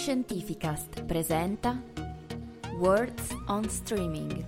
[0.00, 1.78] Fantascientificast presenta
[2.78, 4.42] Words on Streaming.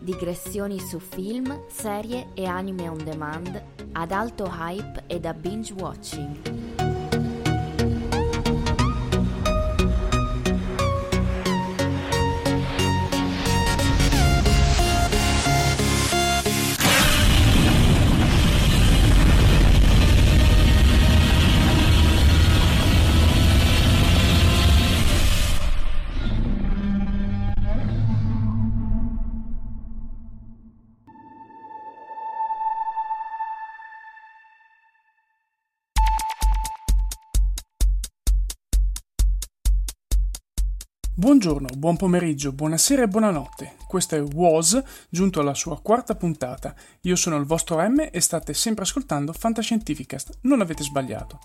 [0.00, 3.62] Digressioni su film, serie e anime on demand
[3.92, 6.71] ad alto hype e da binge watching.
[41.22, 43.76] Buongiorno, buon pomeriggio, buonasera e buonanotte.
[43.86, 46.74] Questo è Was, giunto alla sua quarta puntata.
[47.02, 50.38] Io sono il vostro M e state sempre ascoltando Fantascientificast.
[50.40, 51.38] Non avete sbagliato.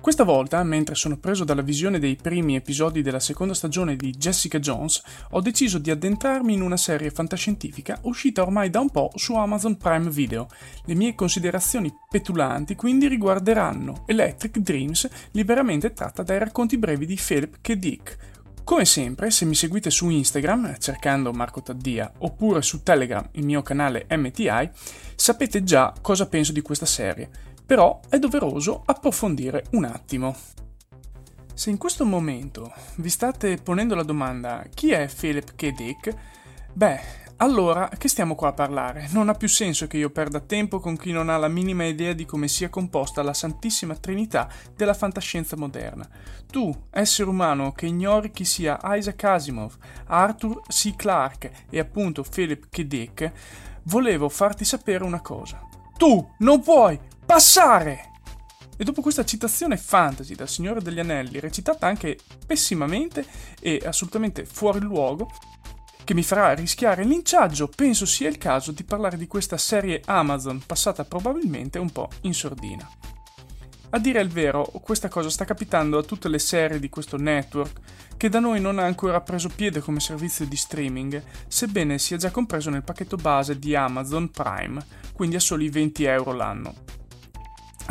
[0.00, 4.58] Questa volta, mentre sono preso dalla visione dei primi episodi della seconda stagione di Jessica
[4.58, 9.36] Jones, ho deciso di addentrarmi in una serie fantascientifica uscita ormai da un po' su
[9.36, 10.48] Amazon Prime Video.
[10.86, 17.58] Le mie considerazioni petulanti quindi riguarderanno Electric Dreams, liberamente tratta dai racconti brevi di Philip
[17.60, 17.74] K.
[17.74, 18.30] Dick,
[18.64, 23.62] come sempre, se mi seguite su Instagram cercando Marco Taddia oppure su Telegram, il mio
[23.62, 24.70] canale MTI,
[25.14, 27.28] sapete già cosa penso di questa serie,
[27.64, 30.36] però è doveroso approfondire un attimo.
[31.54, 35.72] Se in questo momento vi state ponendo la domanda chi è Philip K.
[35.72, 36.16] Dick,
[36.72, 37.00] beh,
[37.42, 39.08] allora, che stiamo qua a parlare?
[39.10, 42.12] Non ha più senso che io perda tempo con chi non ha la minima idea
[42.12, 46.08] di come sia composta la Santissima Trinità della fantascienza moderna.
[46.48, 49.76] Tu, essere umano che ignori chi sia Isaac Asimov,
[50.06, 50.94] Arthur C.
[50.94, 52.82] Clarke e appunto Philip K.
[52.82, 53.32] Dick,
[53.84, 55.60] volevo farti sapere una cosa.
[55.96, 58.10] Tu non puoi passare!
[58.76, 63.26] E dopo questa citazione fantasy dal Signore degli Anelli, recitata anche pessimamente
[63.60, 65.28] e assolutamente fuori luogo,
[66.04, 70.02] che mi farà rischiare il linciaggio, penso sia il caso di parlare di questa serie
[70.04, 72.88] Amazon passata probabilmente un po' in sordina.
[73.94, 77.80] A dire il vero, questa cosa sta capitando a tutte le serie di questo network,
[78.16, 82.30] che da noi non ha ancora preso piede come servizio di streaming, sebbene sia già
[82.30, 84.82] compreso nel pacchetto base di Amazon Prime,
[85.12, 86.74] quindi a soli 20 euro l'anno.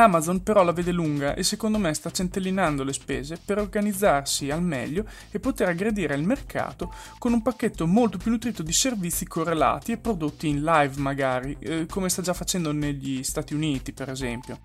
[0.01, 4.61] Amazon però la vede lunga e secondo me sta centellinando le spese per organizzarsi al
[4.61, 9.91] meglio e poter aggredire il mercato con un pacchetto molto più nutrito di servizi correlati
[9.91, 14.59] e prodotti in live magari, eh, come sta già facendo negli Stati Uniti per esempio.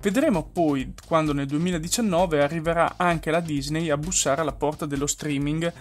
[0.00, 5.72] Vedremo poi quando nel 2019 arriverà anche la Disney a bussare alla porta dello streaming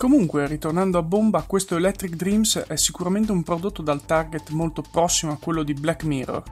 [0.00, 5.32] Comunque, ritornando a bomba, questo Electric Dreams è sicuramente un prodotto dal target molto prossimo
[5.32, 6.42] a quello di Black Mirror,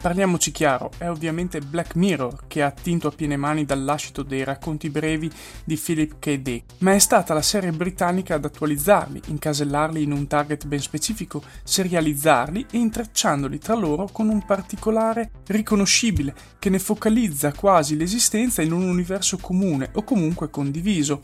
[0.00, 4.44] Parliamoci chiaro, è ovviamente Black Mirror che ha attinto a piene mani dal lascito dei
[4.44, 5.28] racconti brevi
[5.64, 6.38] di Philip K.
[6.38, 11.42] Dick, ma è stata la serie britannica ad attualizzarli, incasellarli in un target ben specifico,
[11.64, 18.70] serializzarli e intrecciandoli tra loro con un particolare riconoscibile che ne focalizza quasi l'esistenza in
[18.70, 21.20] un universo comune o comunque condiviso,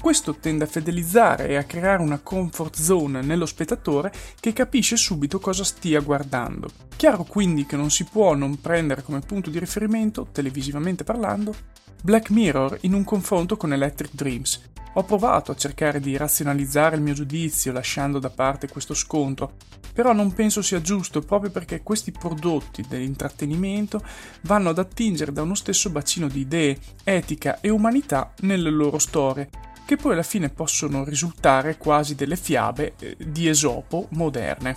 [0.00, 5.40] questo tende a fidelizzare e a creare una comfort zone nello spettatore che capisce subito
[5.40, 6.70] cosa stia guardando.
[6.94, 11.52] Chiaro quindi che non si può non prendere come punto di riferimento, televisivamente parlando,
[12.00, 14.62] Black Mirror in un confronto con Electric Dreams.
[14.94, 19.54] Ho provato a cercare di razionalizzare il mio giudizio lasciando da parte questo scontro,
[19.92, 24.00] però non penso sia giusto proprio perché questi prodotti dell'intrattenimento
[24.42, 29.66] vanno ad attingere da uno stesso bacino di idee, etica e umanità nelle loro storie
[29.88, 34.76] che poi alla fine possono risultare quasi delle fiabe eh, di Esopo moderne.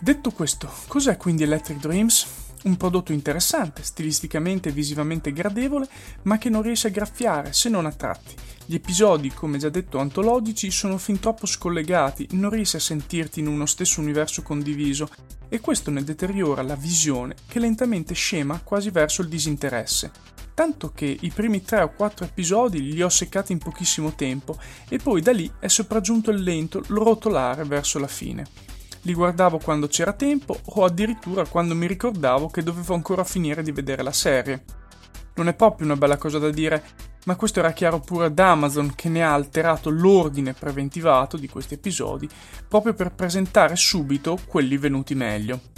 [0.00, 2.26] Detto questo, cos'è quindi Electric Dreams?
[2.64, 5.86] Un prodotto interessante, stilisticamente e visivamente gradevole,
[6.22, 8.34] ma che non riesce a graffiare se non a tratti.
[8.66, 13.46] Gli episodi, come già detto, antologici sono fin troppo scollegati, non riesci a sentirti in
[13.46, 15.08] uno stesso universo condiviso
[15.48, 21.16] e questo ne deteriora la visione che lentamente scema quasi verso il disinteresse tanto che
[21.20, 24.58] i primi 3 o 4 episodi li ho seccati in pochissimo tempo
[24.88, 28.46] e poi da lì è sopraggiunto il lento rotolare verso la fine.
[29.02, 33.72] Li guardavo quando c'era tempo o addirittura quando mi ricordavo che dovevo ancora finire di
[33.72, 34.64] vedere la serie.
[35.34, 36.84] Non è proprio una bella cosa da dire,
[37.24, 41.74] ma questo era chiaro pure ad Amazon che ne ha alterato l'ordine preventivato di questi
[41.74, 42.28] episodi
[42.68, 45.71] proprio per presentare subito quelli venuti meglio.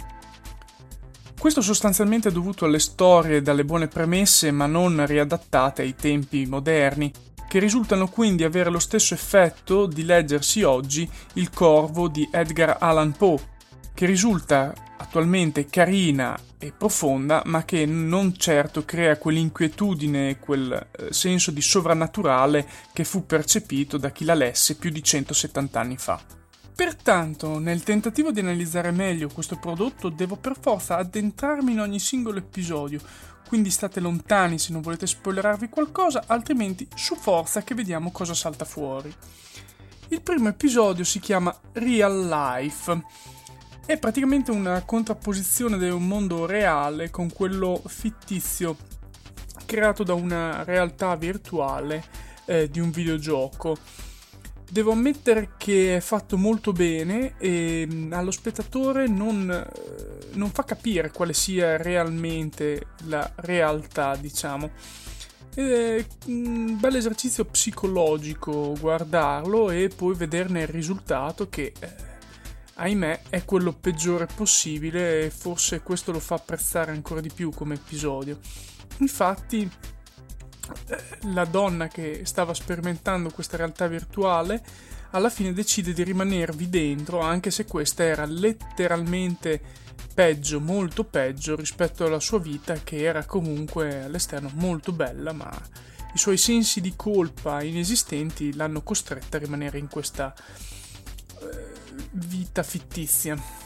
[1.37, 7.11] Questo sostanzialmente è dovuto alle storie dalle buone premesse ma non riadattate ai tempi moderni,
[7.47, 13.11] che risultano quindi avere lo stesso effetto di leggersi oggi Il Corvo di Edgar Allan
[13.11, 13.53] Poe,
[13.93, 21.13] che risulta attualmente carina e profonda, ma che non certo crea quell'inquietudine e quel eh,
[21.13, 26.19] senso di sovrannaturale che fu percepito da chi la lesse più di 170 anni fa.
[26.75, 32.39] Pertanto, nel tentativo di analizzare meglio questo prodotto, devo per forza addentrarmi in ogni singolo
[32.39, 32.99] episodio,
[33.47, 38.65] quindi state lontani se non volete spoilerarvi qualcosa, altrimenti su forza che vediamo cosa salta
[38.65, 39.13] fuori.
[40.09, 43.03] Il primo episodio si chiama Real Life
[43.85, 48.75] è praticamente una contrapposizione di un mondo reale con quello fittizio
[49.65, 52.03] creato da una realtà virtuale
[52.45, 53.77] eh, di un videogioco.
[54.69, 60.63] Devo ammettere che è fatto molto bene e mm, allo spettatore non, eh, non fa
[60.63, 64.71] capire quale sia realmente la realtà, diciamo.
[65.53, 71.93] È un bel esercizio psicologico guardarlo e poi vederne il risultato che eh,
[72.73, 77.75] ahimè è quello peggiore possibile e forse questo lo fa apprezzare ancora di più come
[77.75, 78.37] episodio.
[78.97, 79.69] Infatti
[81.33, 84.63] la donna che stava sperimentando questa realtà virtuale
[85.11, 89.61] alla fine decide di rimanervi dentro anche se questa era letteralmente
[90.13, 95.49] peggio, molto peggio rispetto alla sua vita che era comunque all'esterno molto bella ma
[96.13, 100.33] i suoi sensi di colpa inesistenti l'hanno costretta a rimanere in questa
[102.11, 103.64] vita fittizia.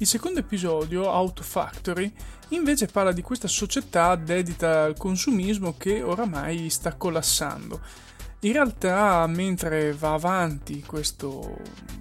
[0.00, 2.12] Il secondo episodio, Auto Factory,
[2.50, 7.80] invece parla di questa società dedita al consumismo che oramai sta collassando.
[8.40, 11.58] In realtà, mentre va avanti questo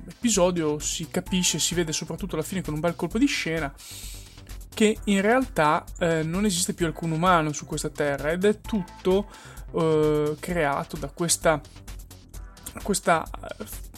[0.08, 3.74] episodio, si capisce, si vede soprattutto alla fine con un bel colpo di scena,
[4.76, 9.28] che in realtà eh, non esiste più alcun umano su questa terra ed è tutto
[9.74, 11.60] eh, creato da questa,
[12.84, 13.28] questa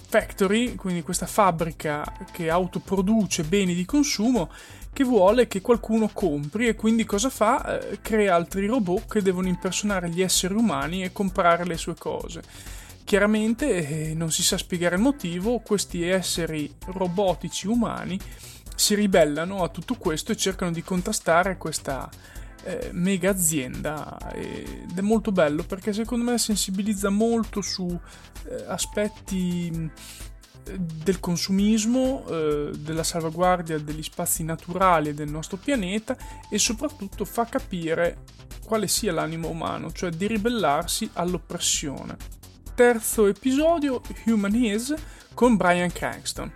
[0.09, 4.50] factory, quindi questa fabbrica che autoproduce beni di consumo
[4.91, 7.79] che vuole che qualcuno compri e quindi cosa fa?
[7.79, 12.41] Eh, crea altri robot che devono impersonare gli esseri umani e comprare le sue cose.
[13.03, 18.19] Chiaramente eh, non si sa spiegare il motivo, questi esseri robotici umani
[18.75, 22.09] si ribellano a tutto questo e cercano di contrastare questa
[22.63, 29.91] eh, mega azienda ed è molto bello perché secondo me sensibilizza molto su eh, aspetti
[30.77, 36.15] del consumismo, eh, della salvaguardia degli spazi naturali del nostro pianeta
[36.50, 38.23] e soprattutto fa capire
[38.65, 42.15] quale sia l'animo umano, cioè di ribellarsi all'oppressione.
[42.75, 44.94] Terzo episodio, Human Is,
[45.33, 46.51] con Brian Cranston.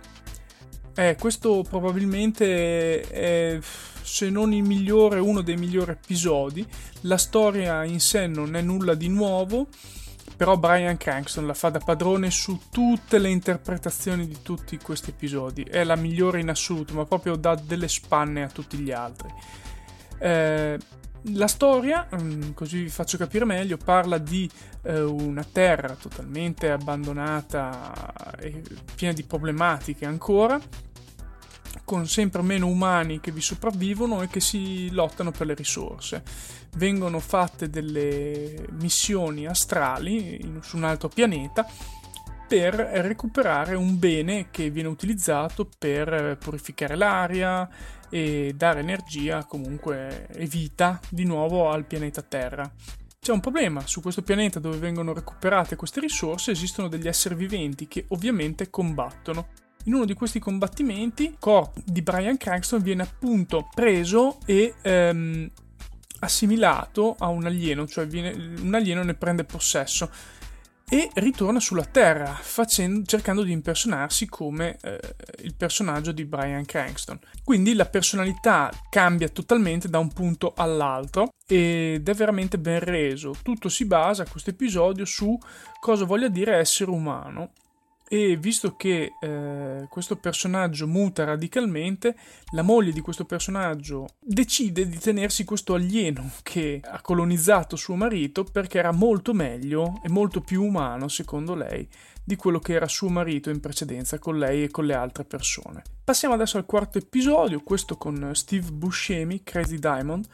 [0.94, 3.58] Eh, questo probabilmente è
[4.04, 6.64] se non il migliore, uno dei migliori episodi.
[7.02, 9.66] La storia in sé non è nulla di nuovo,
[10.36, 15.62] però Brian Cranston la fa da padrone su tutte le interpretazioni di tutti questi episodi.
[15.62, 19.32] È la migliore in assoluto, ma proprio dà delle spanne a tutti gli altri.
[20.18, 20.78] Eh,
[21.28, 24.48] la storia, mm, così vi faccio capire meglio, parla di
[24.82, 28.62] eh, una terra totalmente abbandonata e
[28.94, 30.60] piena di problematiche ancora
[31.84, 36.22] con sempre meno umani che vi sopravvivono e che si lottano per le risorse.
[36.76, 41.66] Vengono fatte delle missioni astrali in, su un altro pianeta
[42.46, 47.68] per recuperare un bene che viene utilizzato per purificare l'aria
[48.10, 52.70] e dare energia comunque e vita di nuovo al pianeta Terra.
[53.18, 57.88] C'è un problema, su questo pianeta dove vengono recuperate queste risorse esistono degli esseri viventi
[57.88, 59.46] che ovviamente combattono
[59.84, 65.50] in uno di questi combattimenti, il corpo di Brian Cranston viene appunto preso e ehm,
[66.20, 70.10] assimilato a un alieno, cioè viene, un alieno ne prende possesso
[70.86, 75.00] e ritorna sulla Terra facendo, cercando di impersonarsi come eh,
[75.42, 77.18] il personaggio di Brian Cranston.
[77.42, 83.34] Quindi la personalità cambia totalmente da un punto all'altro ed è veramente ben reso.
[83.42, 85.38] Tutto si basa, questo episodio, su
[85.80, 87.50] cosa voglia dire essere umano
[88.08, 92.16] e visto che eh, questo personaggio muta radicalmente,
[92.52, 98.44] la moglie di questo personaggio decide di tenersi questo alieno che ha colonizzato suo marito
[98.44, 101.88] perché era molto meglio e molto più umano, secondo lei,
[102.22, 105.82] di quello che era suo marito in precedenza con lei e con le altre persone.
[106.04, 110.26] Passiamo adesso al quarto episodio, questo con Steve Buscemi, Crazy Diamond,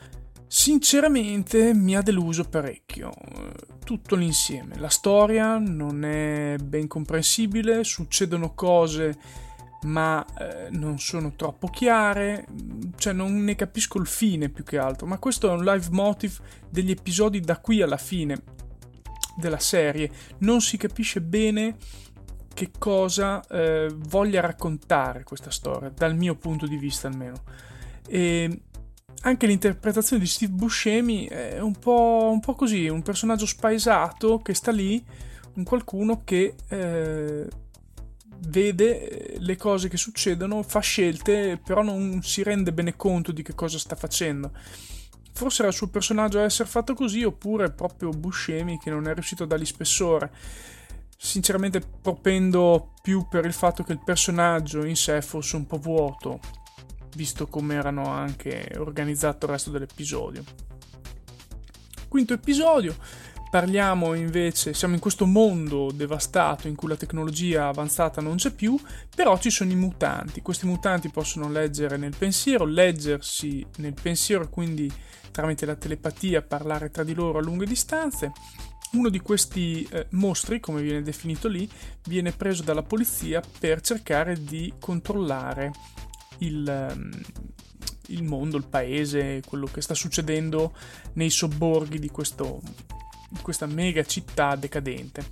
[0.53, 3.13] Sinceramente mi ha deluso parecchio,
[3.85, 4.77] tutto l'insieme.
[4.81, 9.17] La storia non è ben comprensibile, succedono cose
[9.83, 12.47] ma eh, non sono troppo chiare,
[12.97, 16.35] cioè non ne capisco il fine più che altro, ma questo è un live motive
[16.69, 18.43] degli episodi da qui alla fine
[19.37, 21.77] della serie, non si capisce bene
[22.53, 27.45] che cosa eh, voglia raccontare questa storia, dal mio punto di vista almeno.
[28.09, 28.63] E
[29.23, 34.55] anche l'interpretazione di Steve Buscemi è un po', un po così, un personaggio spaesato che
[34.55, 35.05] sta lì,
[35.55, 37.49] un qualcuno che eh,
[38.49, 43.55] vede le cose che succedono, fa scelte, però non si rende bene conto di che
[43.55, 44.53] cosa sta facendo.
[45.33, 49.15] Forse era il suo personaggio a essere fatto così, oppure proprio Buscemi che non è
[49.15, 50.33] riuscito a dargli spessore.
[51.17, 56.41] Sinceramente propendo più per il fatto che il personaggio in sé fosse un po' vuoto,
[57.15, 60.43] visto come erano anche organizzato il resto dell'episodio.
[62.09, 62.97] Quinto episodio,
[63.51, 68.79] parliamo invece, siamo in questo mondo devastato in cui la tecnologia avanzata non c'è più,
[69.15, 70.43] però ci sono i mutanti.
[70.43, 74.91] Questi mutanti possono leggere nel pensiero, leggersi nel pensiero quindi
[75.31, 78.33] tramite la telepatia parlare tra di loro a lunghe distanze.
[78.93, 81.69] Uno di questi eh, mostri, come viene definito lì,
[82.09, 85.71] viene preso dalla polizia per cercare di controllare
[86.41, 87.11] il, um,
[88.09, 90.73] il mondo, il paese, quello che sta succedendo
[91.15, 92.61] nei sobborghi di, questo,
[93.29, 95.25] di questa mega città decadente.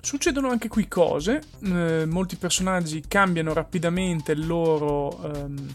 [0.00, 5.74] Succedono anche qui cose, eh, molti personaggi cambiano rapidamente il loro ehm,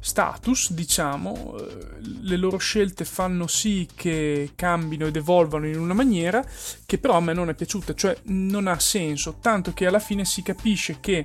[0.00, 1.86] status, diciamo, eh,
[2.22, 6.44] le loro scelte fanno sì che cambino ed evolvano in una maniera
[6.84, 10.24] che però a me non è piaciuta, cioè non ha senso, tanto che alla fine
[10.24, 11.24] si capisce che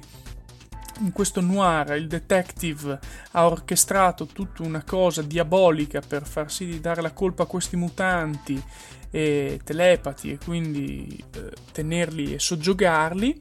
[0.99, 2.99] in questo noir il detective
[3.31, 7.75] ha orchestrato tutta una cosa diabolica per far sì di dare la colpa a questi
[7.75, 8.61] mutanti
[9.09, 13.37] e telepati e quindi eh, tenerli e soggiogarli.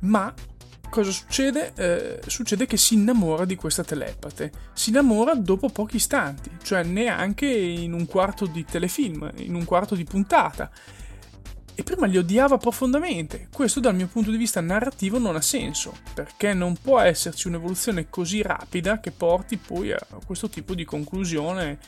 [0.00, 0.32] Ma
[0.90, 1.72] cosa succede?
[1.74, 4.50] Eh, succede che si innamora di questa telepate.
[4.72, 9.94] Si innamora dopo pochi istanti cioè neanche in un quarto di telefilm in un quarto
[9.94, 10.70] di puntata
[11.74, 13.48] e prima li odiava profondamente.
[13.52, 18.10] Questo dal mio punto di vista narrativo non ha senso, perché non può esserci un'evoluzione
[18.10, 21.78] così rapida che porti poi a questo tipo di conclusione.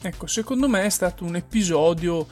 [0.00, 2.26] Ecco, secondo me è stato un episodio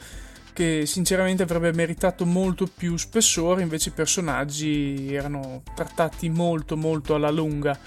[0.53, 7.31] che sinceramente avrebbe meritato molto più spessore, invece i personaggi erano trattati molto molto alla
[7.31, 7.77] lunga.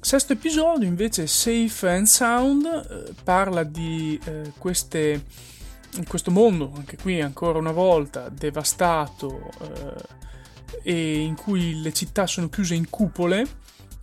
[0.00, 5.24] Sesto episodio invece Safe and Sound eh, parla di eh, queste
[5.94, 10.20] in questo mondo, anche qui ancora una volta, devastato eh,
[10.82, 13.46] e in cui le città sono chiuse in cupole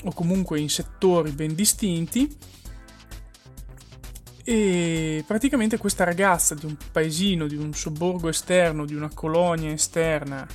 [0.04, 2.38] o comunque in settori ben distinti.
[4.44, 10.48] E praticamente questa ragazza di un paesino, di un sobborgo esterno, di una colonia esterna,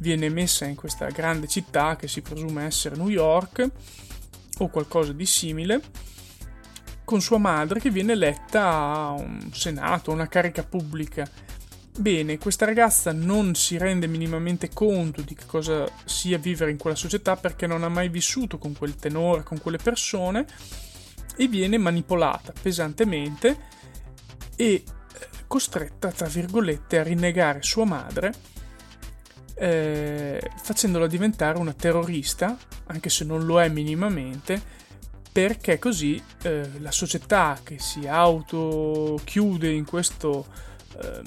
[0.00, 3.66] viene messa in questa grande città che si presume essere New York
[4.58, 5.80] o qualcosa di simile
[7.08, 11.26] con sua madre che viene eletta a un senato, a una carica pubblica.
[11.96, 16.94] Bene, questa ragazza non si rende minimamente conto di che cosa sia vivere in quella
[16.94, 20.44] società perché non ha mai vissuto con quel tenore, con quelle persone
[21.34, 23.56] e viene manipolata pesantemente
[24.54, 24.84] e eh,
[25.46, 28.34] costretta, tra virgolette, a rinnegare sua madre
[29.54, 32.54] eh, facendola diventare una terrorista,
[32.88, 34.76] anche se non lo è minimamente,
[35.30, 40.46] perché così eh, la società che si autochiude in, questo,
[41.02, 41.22] eh,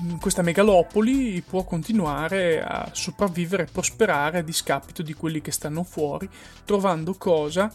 [0.00, 5.82] in questa megalopoli può continuare a sopravvivere e prosperare a discapito di quelli che stanno
[5.82, 6.28] fuori,
[6.64, 7.72] trovando cosa?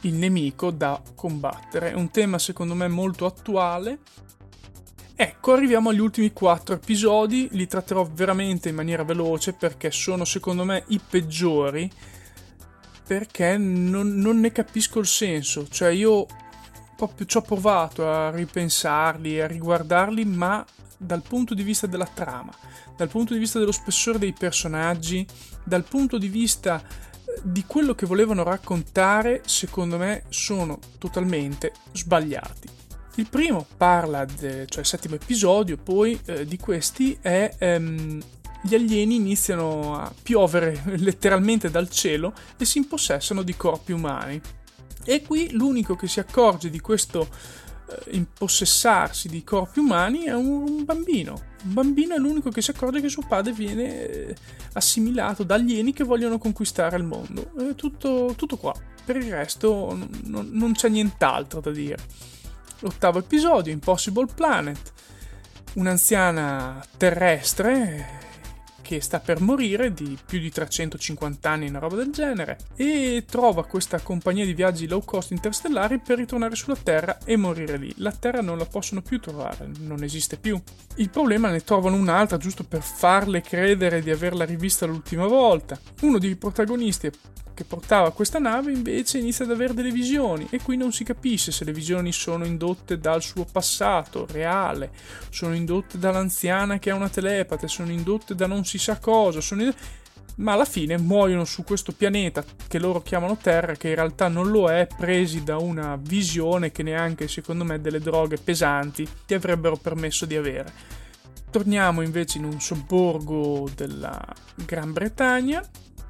[0.00, 1.92] Il nemico da combattere.
[1.94, 3.98] Un tema secondo me molto attuale.
[5.16, 10.64] Ecco, arriviamo agli ultimi quattro episodi, li tratterò veramente in maniera veloce perché sono secondo
[10.64, 11.88] me i peggiori
[13.06, 15.68] perché non, non ne capisco il senso.
[15.68, 16.26] Cioè, io
[16.96, 20.64] proprio ci ho provato a ripensarli, a riguardarli, ma
[20.96, 22.52] dal punto di vista della trama,
[22.96, 25.26] dal punto di vista dello spessore dei personaggi,
[25.62, 32.68] dal punto di vista eh, di quello che volevano raccontare, secondo me sono totalmente sbagliati.
[33.16, 38.20] Il primo parla, de, cioè il settimo episodio, poi eh, di questi è ehm,
[38.66, 44.40] gli alieni iniziano a piovere letteralmente dal cielo e si impossessano di corpi umani.
[45.04, 47.28] E qui l'unico che si accorge di questo
[47.86, 51.32] eh, impossessarsi di corpi umani è un, bambino.
[51.64, 54.36] Un bambino è l'unico che si accorge che suo padre viene eh,
[54.72, 57.50] assimilato da alieni che vogliono conquistare il mondo.
[57.58, 58.74] È tutto, tutto qua.
[59.04, 61.98] Per il resto non, non c'è nient'altro da dire.
[62.78, 64.92] L'ottavo episodio, Impossible Planet.
[65.74, 68.22] Un'anziana terrestre
[68.84, 73.64] che sta per morire di più di 350 anni, una roba del genere, e trova
[73.64, 77.92] questa compagnia di viaggi low cost interstellari per ritornare sulla Terra e morire lì.
[77.96, 80.60] La Terra non la possono più trovare, non esiste più.
[80.96, 85.80] Il problema ne trovano un'altra giusto per farle credere di averla rivista l'ultima volta.
[86.02, 87.10] Uno dei protagonisti
[87.54, 91.52] che portava questa nave invece inizia ad avere delle visioni e qui non si capisce
[91.52, 94.90] se le visioni sono indotte dal suo passato reale,
[95.30, 99.78] sono indotte dall'anziana che ha una telepate, sono indotte da non si sa cosa, indotte...
[100.36, 104.50] ma alla fine muoiono su questo pianeta che loro chiamano Terra, che in realtà non
[104.50, 109.76] lo è, presi da una visione che neanche secondo me delle droghe pesanti ti avrebbero
[109.76, 110.72] permesso di avere.
[111.50, 114.20] Torniamo invece in un sobborgo della
[114.56, 115.64] Gran Bretagna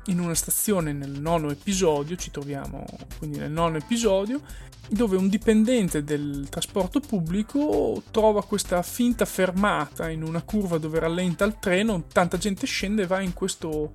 [0.07, 2.85] in una stazione nel nono episodio, ci troviamo
[3.19, 4.41] quindi nel nono episodio,
[4.89, 11.45] dove un dipendente del trasporto pubblico trova questa finta fermata in una curva dove rallenta
[11.45, 13.93] il treno, tanta gente scende e va in questo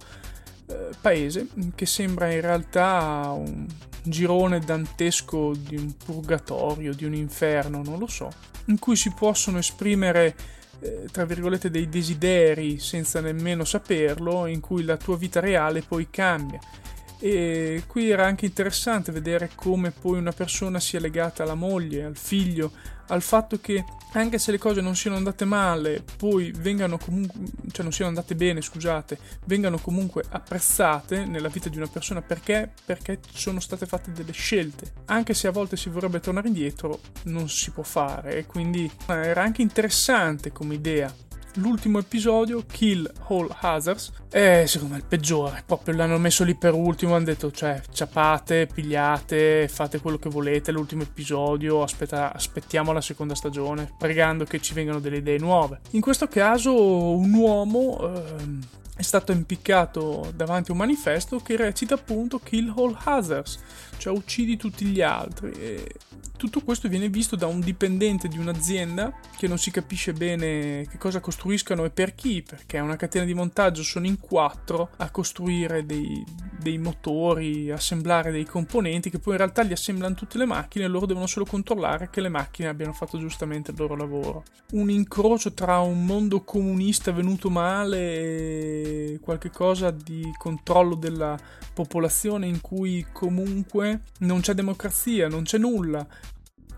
[0.68, 3.68] eh, paese che sembra in realtà un
[4.04, 8.32] girone dantesco di un purgatorio, di un inferno, non lo so,
[8.66, 10.36] in cui si possono esprimere
[10.82, 16.08] eh, tra virgolette dei desideri senza nemmeno saperlo in cui la tua vita reale poi
[16.10, 16.60] cambia
[17.20, 22.16] e qui era anche interessante vedere come poi una persona sia legata alla moglie, al
[22.16, 22.72] figlio,
[23.08, 23.84] al fatto che
[24.14, 27.40] anche se le cose non siano andate male, poi vengano comunque,
[27.72, 32.72] cioè non siano andate bene, scusate, vengano comunque apprezzate nella vita di una persona perché?
[32.86, 34.94] Perché sono state fatte delle scelte.
[35.06, 39.14] Anche se a volte si vorrebbe tornare indietro, non si può fare e quindi eh,
[39.14, 41.14] era anche interessante come idea
[41.56, 45.64] l'ultimo episodio, Kill All Hazards, è secondo me il peggiore.
[45.66, 47.16] Proprio l'hanno messo lì per ultimo.
[47.16, 50.72] Hanno detto, cioè, ciapate, pigliate, fate quello che volete.
[50.72, 55.80] L'ultimo episodio, aspetta, aspettiamo la seconda stagione, pregando che ci vengano delle idee nuove.
[55.92, 58.00] In questo caso, un uomo.
[58.02, 58.60] Ehm,
[59.00, 63.58] è stato impiccato davanti a un manifesto che recita appunto Kill All Hazards,
[63.96, 65.52] cioè uccidi tutti gli altri.
[65.54, 65.88] E
[66.36, 70.98] tutto questo viene visto da un dipendente di un'azienda che non si capisce bene che
[70.98, 75.10] cosa costruiscano e per chi, perché è una catena di montaggio, sono in quattro a
[75.12, 76.22] costruire dei,
[76.58, 80.88] dei motori, assemblare dei componenti che poi in realtà li assemblano tutte le macchine e
[80.90, 84.44] loro devono solo controllare che le macchine abbiano fatto giustamente il loro lavoro.
[84.72, 88.89] Un incrocio tra un mondo comunista venuto male e
[89.22, 91.38] qualche cosa di controllo della
[91.74, 96.06] popolazione in cui comunque non c'è democrazia, non c'è nulla,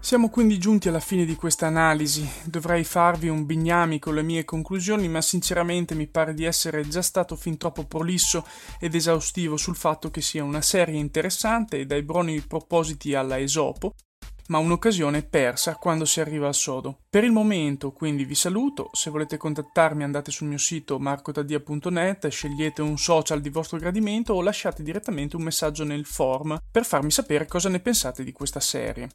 [0.04, 2.28] siamo quindi giunti alla fine di questa analisi.
[2.44, 7.04] Dovrei farvi un bignami con le mie conclusioni, ma sinceramente mi pare di essere già
[7.04, 8.44] stato fin troppo prolisso
[8.80, 13.94] ed esaustivo sul fatto che sia una serie interessante e dai buoni propositi alla Esopo,
[14.52, 16.98] ma un'occasione persa quando si arriva al sodo.
[17.10, 22.82] Per il momento quindi vi saluto, se volete contattarmi andate sul mio sito marcotadia.net, scegliete
[22.82, 27.48] un social di vostro gradimento o lasciate direttamente un messaggio nel form per farmi sapere
[27.48, 29.10] cosa ne pensate di questa serie.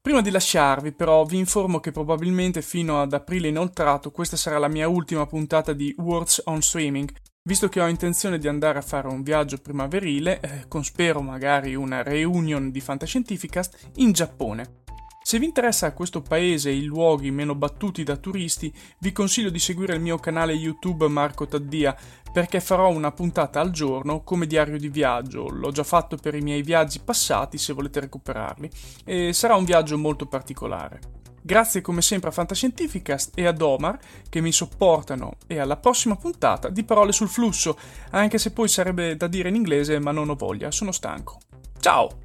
[0.00, 4.66] Prima di lasciarvi, però, vi informo che probabilmente fino ad aprile inoltrato questa sarà la
[4.66, 7.08] mia ultima puntata di Words on Streaming,
[7.44, 11.74] visto che ho intenzione di andare a fare un viaggio primaverile, eh, con spero magari
[11.74, 14.80] una reunion di Fantascientificast, in Giappone.
[15.24, 19.58] Se vi interessa questo paese e i luoghi meno battuti da turisti, vi consiglio di
[19.58, 21.96] seguire il mio canale YouTube Marco Taddia,
[22.32, 25.48] perché farò una puntata al giorno come diario di viaggio.
[25.48, 28.70] L'ho già fatto per i miei viaggi passati, se volete recuperarli,
[29.04, 31.21] e sarà un viaggio molto particolare.
[31.44, 36.68] Grazie come sempre a Fantascientificast e ad Omar che mi sopportano e alla prossima puntata
[36.68, 37.76] di Parole sul flusso,
[38.10, 41.40] anche se poi sarebbe da dire in inglese ma non ho voglia, sono stanco.
[41.80, 42.20] Ciao!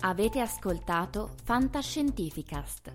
[0.00, 2.94] Avete ascoltato Fantascientificast,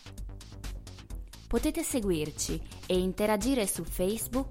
[1.48, 4.48] Potete seguirci e interagire su Facebook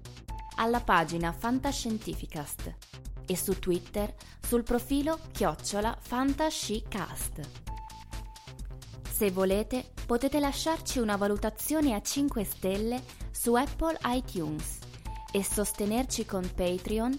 [0.57, 2.75] alla pagina Fantascientificast
[3.27, 7.41] e su Twitter sul profilo chiocciola fantascicast.
[9.11, 14.79] Se volete, potete lasciarci una valutazione a 5 stelle su Apple iTunes
[15.33, 17.19] e sostenerci con Patreon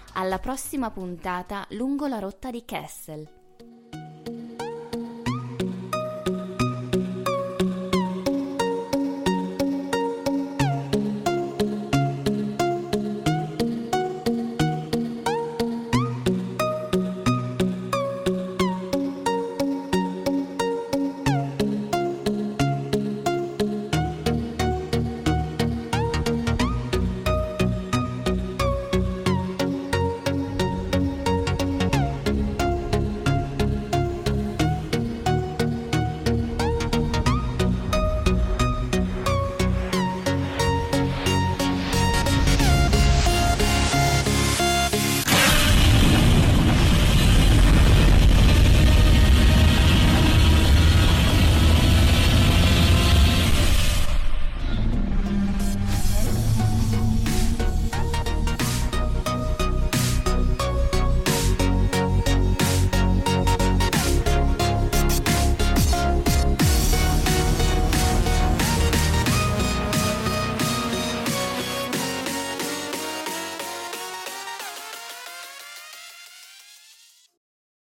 [0.13, 3.40] alla prossima puntata lungo la rotta di Kessel